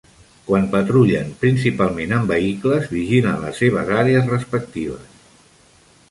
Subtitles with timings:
[0.45, 5.21] Quan patrullen, principalment en vehicles, vigilen les seves àrees respectives.